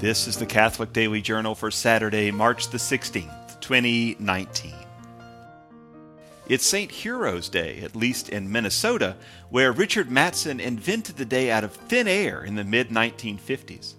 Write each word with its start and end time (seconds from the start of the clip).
This 0.00 0.26
is 0.26 0.38
the 0.38 0.46
Catholic 0.46 0.94
Daily 0.94 1.20
Journal 1.20 1.54
for 1.54 1.70
Saturday, 1.70 2.30
March 2.30 2.68
the 2.68 2.78
16th, 2.78 3.60
2019. 3.60 4.72
It's 6.48 6.64
St. 6.64 6.90
Urho's 6.90 7.50
Day, 7.50 7.80
at 7.82 7.94
least 7.94 8.30
in 8.30 8.50
Minnesota, 8.50 9.16
where 9.50 9.72
Richard 9.72 10.08
Mattson 10.08 10.58
invented 10.58 11.18
the 11.18 11.26
day 11.26 11.50
out 11.50 11.64
of 11.64 11.74
thin 11.74 12.08
air 12.08 12.42
in 12.42 12.54
the 12.54 12.64
mid 12.64 12.88
1950s. 12.88 13.92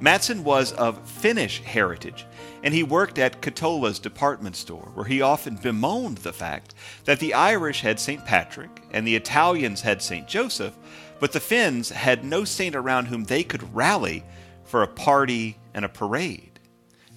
Mattson 0.00 0.44
was 0.44 0.72
of 0.72 1.06
Finnish 1.06 1.60
heritage, 1.60 2.24
and 2.62 2.72
he 2.72 2.82
worked 2.82 3.18
at 3.18 3.42
Ketola's 3.42 3.98
department 3.98 4.56
store, 4.56 4.92
where 4.94 5.04
he 5.04 5.20
often 5.20 5.56
bemoaned 5.56 6.18
the 6.18 6.32
fact 6.32 6.74
that 7.04 7.20
the 7.20 7.34
Irish 7.34 7.82
had 7.82 8.00
St. 8.00 8.24
Patrick 8.24 8.80
and 8.92 9.06
the 9.06 9.16
Italians 9.16 9.82
had 9.82 10.00
St. 10.00 10.26
Joseph, 10.26 10.74
but 11.20 11.32
the 11.32 11.38
Finns 11.38 11.90
had 11.90 12.24
no 12.24 12.44
saint 12.44 12.74
around 12.74 13.08
whom 13.08 13.24
they 13.24 13.44
could 13.44 13.74
rally 13.74 14.24
for 14.64 14.82
a 14.82 14.88
party 14.88 15.58
and 15.74 15.84
a 15.84 15.88
parade. 15.88 16.54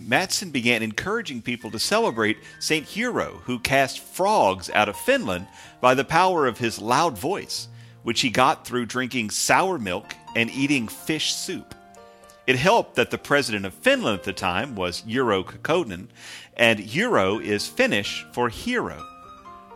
Mattson 0.00 0.50
began 0.50 0.82
encouraging 0.82 1.40
people 1.40 1.70
to 1.70 1.78
celebrate 1.78 2.38
St. 2.58 2.86
Urho, 2.86 3.40
who 3.42 3.58
cast 3.58 4.00
frogs 4.00 4.68
out 4.70 4.88
of 4.88 4.96
Finland 4.96 5.46
by 5.80 5.94
the 5.94 6.04
power 6.04 6.46
of 6.46 6.58
his 6.58 6.80
loud 6.80 7.16
voice, 7.16 7.68
which 8.02 8.20
he 8.20 8.30
got 8.30 8.66
through 8.66 8.86
drinking 8.86 9.30
sour 9.30 9.78
milk 9.78 10.14
and 10.34 10.50
eating 10.50 10.88
fish 10.88 11.32
soup. 11.32 11.74
It 12.46 12.56
helped 12.56 12.96
that 12.96 13.10
the 13.10 13.18
president 13.18 13.64
of 13.64 13.72
Finland 13.72 14.18
at 14.18 14.24
the 14.24 14.32
time 14.32 14.74
was 14.74 15.02
Urho 15.02 15.44
Kekkonen, 15.44 16.08
and 16.56 16.80
Urho 16.80 17.42
is 17.42 17.66
Finnish 17.66 18.26
for 18.32 18.48
hero. 18.48 19.02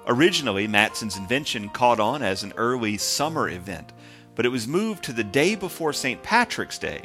Originally, 0.06 0.68
Mattson's 0.68 1.16
invention 1.16 1.70
caught 1.70 2.00
on 2.00 2.22
as 2.22 2.42
an 2.42 2.52
early 2.56 2.98
summer 2.98 3.48
event, 3.48 3.92
but 4.34 4.44
it 4.44 4.50
was 4.50 4.68
moved 4.68 5.04
to 5.04 5.12
the 5.12 5.24
day 5.24 5.54
before 5.54 5.92
St. 5.92 6.22
Patrick's 6.22 6.78
Day 6.78 7.04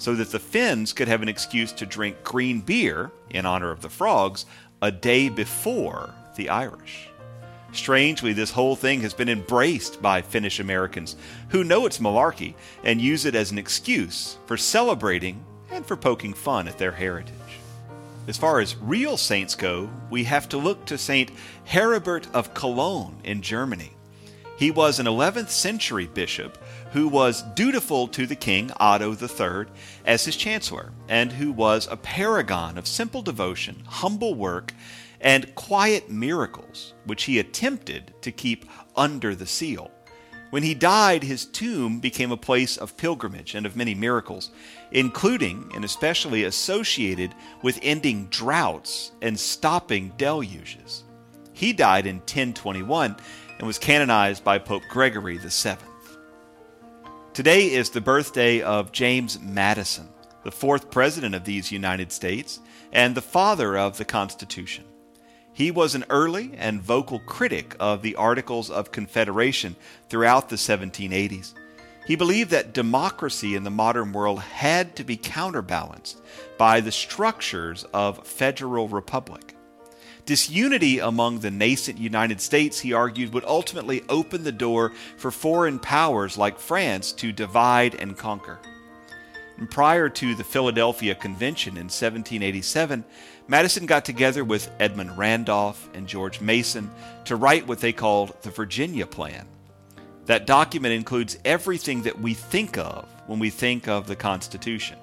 so 0.00 0.14
that 0.14 0.30
the 0.32 0.38
Finns 0.38 0.94
could 0.94 1.08
have 1.08 1.20
an 1.20 1.28
excuse 1.28 1.72
to 1.72 1.84
drink 1.84 2.24
green 2.24 2.60
beer 2.60 3.12
in 3.28 3.44
honor 3.44 3.70
of 3.70 3.82
the 3.82 3.90
frogs 3.90 4.46
a 4.80 4.90
day 4.90 5.28
before 5.28 6.14
the 6.36 6.48
Irish. 6.48 7.10
Strangely, 7.72 8.32
this 8.32 8.50
whole 8.50 8.74
thing 8.74 9.02
has 9.02 9.12
been 9.12 9.28
embraced 9.28 10.00
by 10.00 10.22
Finnish 10.22 10.58
Americans 10.58 11.16
who 11.50 11.62
know 11.62 11.84
it's 11.84 11.98
malarkey 11.98 12.54
and 12.82 13.00
use 13.00 13.26
it 13.26 13.34
as 13.34 13.50
an 13.50 13.58
excuse 13.58 14.38
for 14.46 14.56
celebrating 14.56 15.44
and 15.70 15.84
for 15.84 15.96
poking 15.96 16.32
fun 16.32 16.66
at 16.66 16.78
their 16.78 16.92
heritage. 16.92 17.34
As 18.26 18.38
far 18.38 18.58
as 18.58 18.76
real 18.76 19.18
saints 19.18 19.54
go, 19.54 19.90
we 20.08 20.24
have 20.24 20.48
to 20.48 20.56
look 20.56 20.86
to 20.86 20.96
Saint 20.96 21.30
Heribert 21.66 22.26
of 22.32 22.54
Cologne 22.54 23.20
in 23.22 23.42
Germany. 23.42 23.92
He 24.56 24.70
was 24.70 24.98
an 24.98 25.06
11th 25.06 25.50
century 25.50 26.06
bishop 26.06 26.56
who 26.92 27.08
was 27.08 27.42
dutiful 27.54 28.08
to 28.08 28.26
the 28.26 28.34
king, 28.34 28.70
Otto 28.78 29.12
III, 29.12 29.66
as 30.04 30.24
his 30.24 30.36
chancellor, 30.36 30.92
and 31.08 31.32
who 31.32 31.52
was 31.52 31.86
a 31.90 31.96
paragon 31.96 32.76
of 32.76 32.86
simple 32.86 33.22
devotion, 33.22 33.82
humble 33.86 34.34
work, 34.34 34.74
and 35.20 35.54
quiet 35.54 36.10
miracles, 36.10 36.94
which 37.04 37.24
he 37.24 37.38
attempted 37.38 38.14
to 38.22 38.32
keep 38.32 38.64
under 38.96 39.34
the 39.34 39.46
seal. 39.46 39.90
When 40.50 40.64
he 40.64 40.74
died, 40.74 41.22
his 41.22 41.46
tomb 41.46 42.00
became 42.00 42.32
a 42.32 42.36
place 42.36 42.76
of 42.76 42.96
pilgrimage 42.96 43.54
and 43.54 43.66
of 43.66 43.76
many 43.76 43.94
miracles, 43.94 44.50
including 44.90 45.70
and 45.74 45.84
especially 45.84 46.42
associated 46.42 47.34
with 47.62 47.78
ending 47.82 48.26
droughts 48.26 49.12
and 49.22 49.38
stopping 49.38 50.12
deluges. 50.16 51.04
He 51.52 51.72
died 51.72 52.06
in 52.06 52.16
1021 52.16 53.16
and 53.58 53.66
was 53.66 53.78
canonized 53.78 54.42
by 54.42 54.58
Pope 54.58 54.82
Gregory 54.90 55.38
VII. 55.38 55.89
Today 57.40 57.72
is 57.72 57.88
the 57.88 58.02
birthday 58.02 58.60
of 58.60 58.92
James 58.92 59.40
Madison, 59.40 60.10
the 60.44 60.50
fourth 60.50 60.90
president 60.90 61.34
of 61.34 61.46
these 61.46 61.72
United 61.72 62.12
States 62.12 62.60
and 62.92 63.14
the 63.14 63.22
father 63.22 63.78
of 63.78 63.96
the 63.96 64.04
Constitution. 64.04 64.84
He 65.54 65.70
was 65.70 65.94
an 65.94 66.04
early 66.10 66.52
and 66.58 66.82
vocal 66.82 67.18
critic 67.18 67.74
of 67.80 68.02
the 68.02 68.14
Articles 68.16 68.68
of 68.68 68.92
Confederation 68.92 69.74
throughout 70.10 70.50
the 70.50 70.56
1780s. 70.56 71.54
He 72.06 72.14
believed 72.14 72.50
that 72.50 72.74
democracy 72.74 73.54
in 73.54 73.64
the 73.64 73.70
modern 73.70 74.12
world 74.12 74.40
had 74.40 74.94
to 74.96 75.02
be 75.02 75.16
counterbalanced 75.16 76.20
by 76.58 76.82
the 76.82 76.92
structures 76.92 77.86
of 77.94 78.26
federal 78.26 78.86
republic. 78.86 79.56
Disunity 80.26 80.98
among 80.98 81.40
the 81.40 81.50
nascent 81.50 81.98
United 81.98 82.40
States, 82.40 82.80
he 82.80 82.92
argued, 82.92 83.32
would 83.32 83.44
ultimately 83.44 84.02
open 84.08 84.44
the 84.44 84.52
door 84.52 84.92
for 85.16 85.30
foreign 85.30 85.78
powers 85.78 86.38
like 86.38 86.58
France 86.58 87.12
to 87.12 87.32
divide 87.32 87.94
and 87.94 88.16
conquer. 88.16 88.58
And 89.56 89.70
prior 89.70 90.08
to 90.08 90.34
the 90.34 90.44
Philadelphia 90.44 91.14
Convention 91.14 91.72
in 91.72 91.84
1787, 91.84 93.04
Madison 93.46 93.84
got 93.84 94.04
together 94.04 94.44
with 94.44 94.70
Edmund 94.78 95.18
Randolph 95.18 95.88
and 95.92 96.06
George 96.06 96.40
Mason 96.40 96.90
to 97.24 97.36
write 97.36 97.66
what 97.66 97.80
they 97.80 97.92
called 97.92 98.34
the 98.42 98.50
Virginia 98.50 99.06
Plan. 99.06 99.46
That 100.26 100.46
document 100.46 100.94
includes 100.94 101.38
everything 101.44 102.02
that 102.02 102.20
we 102.20 102.32
think 102.32 102.78
of 102.78 103.06
when 103.26 103.38
we 103.38 103.50
think 103.50 103.88
of 103.88 104.06
the 104.06 104.16
Constitution 104.16 104.96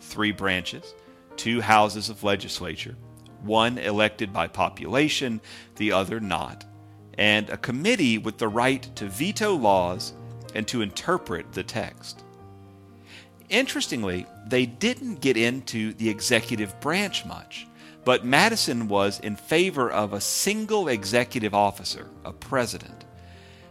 three 0.00 0.32
branches, 0.32 0.94
two 1.36 1.60
houses 1.60 2.10
of 2.10 2.22
legislature, 2.22 2.94
one 3.44 3.78
elected 3.78 4.32
by 4.32 4.46
population, 4.46 5.40
the 5.76 5.92
other 5.92 6.20
not, 6.20 6.64
and 7.18 7.50
a 7.50 7.56
committee 7.56 8.18
with 8.18 8.38
the 8.38 8.48
right 8.48 8.82
to 8.96 9.08
veto 9.08 9.54
laws 9.54 10.12
and 10.54 10.66
to 10.68 10.82
interpret 10.82 11.52
the 11.52 11.62
text. 11.62 12.24
Interestingly, 13.48 14.26
they 14.46 14.66
didn't 14.66 15.20
get 15.20 15.36
into 15.36 15.92
the 15.94 16.08
executive 16.08 16.78
branch 16.80 17.24
much, 17.24 17.66
but 18.04 18.24
Madison 18.24 18.88
was 18.88 19.20
in 19.20 19.36
favor 19.36 19.90
of 19.90 20.12
a 20.12 20.20
single 20.20 20.88
executive 20.88 21.54
officer, 21.54 22.08
a 22.24 22.32
president. 22.32 23.04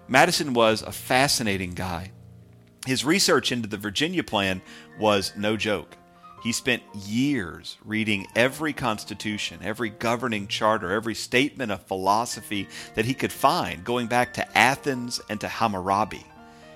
Madison 0.07 0.53
was 0.53 0.81
a 0.81 0.91
fascinating 0.91 1.71
guy. 1.71 2.11
His 2.85 3.05
research 3.05 3.51
into 3.51 3.67
the 3.67 3.77
Virginia 3.77 4.23
plan 4.23 4.61
was 4.99 5.33
no 5.37 5.55
joke. 5.55 5.95
He 6.43 6.51
spent 6.51 6.83
years 6.93 7.77
reading 7.85 8.27
every 8.35 8.73
constitution, 8.73 9.61
every 9.63 9.89
governing 9.89 10.47
charter, 10.47 10.91
every 10.91 11.15
statement 11.15 11.71
of 11.71 11.87
philosophy 11.87 12.67
that 12.95 13.05
he 13.05 13.13
could 13.13 13.31
find, 13.31 13.85
going 13.85 14.07
back 14.07 14.33
to 14.33 14.57
Athens 14.57 15.21
and 15.29 15.39
to 15.39 15.47
Hammurabi. 15.47 16.25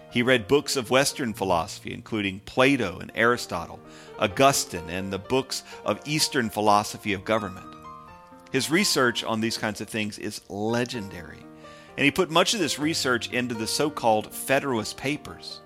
He 0.09 0.23
read 0.23 0.47
books 0.47 0.77
of 0.77 0.89
Western 0.89 1.33
philosophy, 1.33 1.93
including 1.93 2.39
Plato 2.45 2.99
and 2.99 3.11
Aristotle, 3.13 3.81
Augustine, 4.17 4.89
and 4.89 5.11
the 5.11 5.19
books 5.19 5.63
of 5.83 5.99
Eastern 6.05 6.49
philosophy 6.49 7.11
of 7.11 7.25
government. 7.25 7.67
His 8.53 8.71
research 8.71 9.25
on 9.25 9.41
these 9.41 9.57
kinds 9.57 9.81
of 9.81 9.89
things 9.89 10.17
is 10.17 10.39
legendary, 10.47 11.43
and 11.97 12.05
he 12.05 12.11
put 12.11 12.31
much 12.31 12.53
of 12.53 12.61
this 12.61 12.79
research 12.79 13.33
into 13.33 13.53
the 13.53 13.67
so 13.67 13.89
called 13.89 14.33
Federalist 14.33 14.95
Papers. 14.95 15.59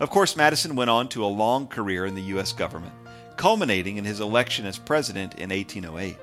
Of 0.00 0.10
course, 0.10 0.36
Madison 0.36 0.76
went 0.76 0.90
on 0.90 1.08
to 1.10 1.24
a 1.24 1.26
long 1.26 1.66
career 1.66 2.04
in 2.04 2.14
the 2.14 2.22
U.S. 2.22 2.52
government 2.52 2.92
culminating 3.42 3.96
in 3.96 4.04
his 4.04 4.20
election 4.20 4.64
as 4.66 4.78
president 4.78 5.34
in 5.34 5.50
1808. 5.50 6.16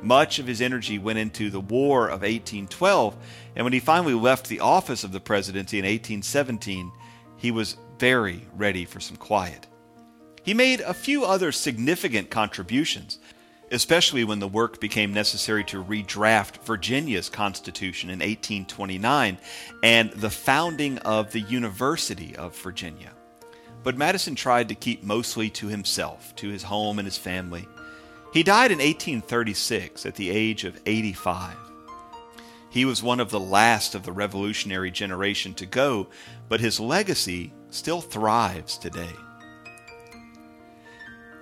Much 0.00 0.38
of 0.38 0.46
his 0.46 0.62
energy 0.62 0.98
went 0.98 1.18
into 1.18 1.50
the 1.50 1.60
War 1.60 2.06
of 2.06 2.22
1812, 2.22 3.14
and 3.54 3.62
when 3.62 3.74
he 3.74 3.78
finally 3.78 4.14
left 4.14 4.48
the 4.48 4.60
office 4.60 5.04
of 5.04 5.12
the 5.12 5.20
presidency 5.20 5.78
in 5.78 5.84
1817, 5.84 6.90
he 7.36 7.50
was 7.50 7.76
very 7.98 8.46
ready 8.56 8.86
for 8.86 9.00
some 9.00 9.18
quiet. 9.18 9.66
He 10.42 10.54
made 10.54 10.80
a 10.80 10.94
few 10.94 11.26
other 11.26 11.52
significant 11.52 12.30
contributions, 12.30 13.18
especially 13.70 14.24
when 14.24 14.38
the 14.38 14.48
work 14.48 14.80
became 14.80 15.12
necessary 15.12 15.64
to 15.64 15.84
redraft 15.84 16.64
Virginia's 16.64 17.28
Constitution 17.28 18.08
in 18.08 18.20
1829 18.20 19.36
and 19.82 20.10
the 20.12 20.30
founding 20.30 20.96
of 21.00 21.32
the 21.32 21.40
University 21.42 22.34
of 22.34 22.56
Virginia. 22.56 23.12
But 23.82 23.96
Madison 23.96 24.34
tried 24.34 24.68
to 24.68 24.74
keep 24.74 25.02
mostly 25.02 25.48
to 25.50 25.66
himself, 25.68 26.34
to 26.36 26.48
his 26.48 26.64
home 26.64 26.98
and 26.98 27.06
his 27.06 27.16
family. 27.16 27.66
He 28.32 28.42
died 28.42 28.70
in 28.70 28.78
1836 28.78 30.06
at 30.06 30.14
the 30.14 30.30
age 30.30 30.64
of 30.64 30.80
85. 30.86 31.56
He 32.68 32.84
was 32.84 33.02
one 33.02 33.18
of 33.18 33.30
the 33.30 33.40
last 33.40 33.94
of 33.94 34.04
the 34.04 34.12
revolutionary 34.12 34.92
generation 34.92 35.54
to 35.54 35.66
go, 35.66 36.06
but 36.48 36.60
his 36.60 36.78
legacy 36.78 37.52
still 37.70 38.00
thrives 38.00 38.78
today. 38.78 39.12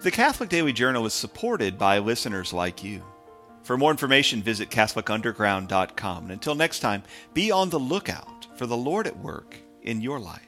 The 0.00 0.10
Catholic 0.10 0.48
Daily 0.48 0.72
Journal 0.72 1.04
is 1.06 1.12
supported 1.12 1.76
by 1.76 1.98
listeners 1.98 2.52
like 2.52 2.82
you. 2.82 3.02
For 3.64 3.76
more 3.76 3.90
information, 3.90 4.42
visit 4.42 4.70
CatholicUnderground.com. 4.70 6.22
And 6.22 6.32
until 6.32 6.54
next 6.54 6.78
time, 6.78 7.02
be 7.34 7.50
on 7.50 7.68
the 7.68 7.78
lookout 7.78 8.46
for 8.56 8.66
the 8.66 8.76
Lord 8.76 9.06
at 9.06 9.18
work 9.18 9.56
in 9.82 10.00
your 10.00 10.18
life. 10.18 10.47